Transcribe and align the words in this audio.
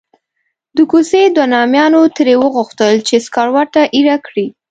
د 0.75 0.77
کوڅې 0.91 1.21
دوو 1.35 1.51
نامیانو 1.53 2.01
ترې 2.15 2.35
وغوښتل 2.43 2.93
چې 3.07 3.15
سکروټه 3.25 3.83
ایره 3.95 4.17
کړي. 4.27 4.47